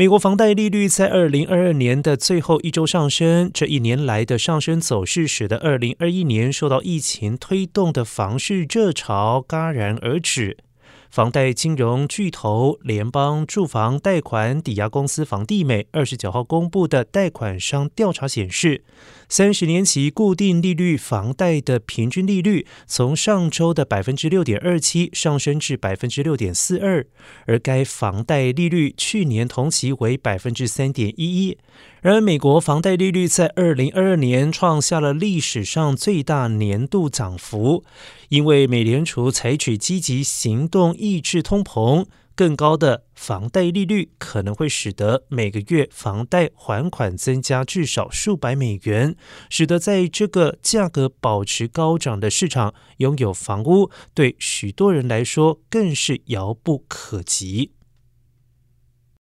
[0.00, 10.58] 美国房贷利率在二零二二年的最后一周上升，这一年来的上升走势使得二零二一年受到疫情推动的房市热潮戛然而止。
[11.10, 18.84] 房贷金融巨头联邦住房贷款抵押公司房地美二十九号公布的贷款商调查显示，
[19.28, 27.06] 三十年期固定利率房贷的平均利率从上周的百分之六点二七上升至百分之六点四二，
[27.46, 31.56] 而该房贷利率去年同期为百分之三点一一。
[32.00, 37.82] 然而，美国房贷利率在二零二二年创下了历史上最大年度涨幅，
[38.28, 49.16] 因为美联储采取积极行动抑制通膨，更高的房贷利率可能会使得每个月房贷还款增加至少数百美元，
[49.48, 57.72] 使得在这个价格保持高涨的市场，拥有房屋对许多人来说更是遥不可及。